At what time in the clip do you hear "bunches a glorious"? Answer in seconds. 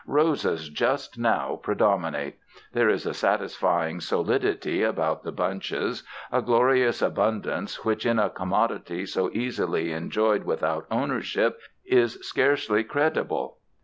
5.31-7.03